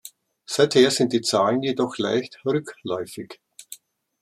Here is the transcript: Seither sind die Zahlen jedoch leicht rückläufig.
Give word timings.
Seither 0.47 0.89
sind 0.89 1.13
die 1.13 1.21
Zahlen 1.21 1.61
jedoch 1.61 1.99
leicht 1.99 2.43
rückläufig. 2.43 3.39